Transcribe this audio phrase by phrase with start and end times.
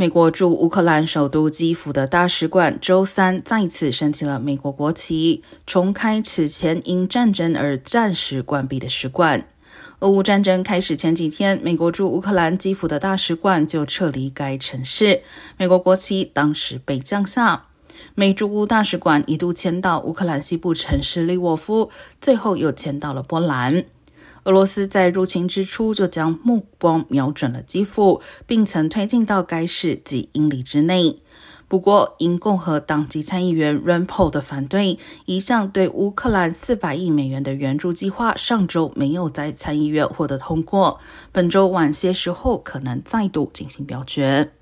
[0.00, 9.48] 美国驻乌克兰首都基辅的大使馆周三再次升起了美国国旗，重开此前因战争而暂时关闭的使馆。
[9.98, 15.22] 俄乌战争开始前几天，美国驻乌克兰基辅的大使馆就撤离该城市，
[15.56, 17.64] 美国国旗当时被降下。
[18.14, 21.90] 美驻乌大使馆一度迁到乌克兰西部城市利沃夫，
[22.20, 23.84] 最后又迁到了波兰。
[24.48, 31.18] 俄罗斯在入侵之初就将目光瞄准了基辅，并曾推进到该市几英里之内。
[31.68, 40.98] 不过，因共和党籍参议员 Rand Paul 的反对，一项对乌克兰四百亿美元的援助计划上周没有在参议院获得通过。
[41.30, 44.52] 本周晚些时候可能再度进行表决。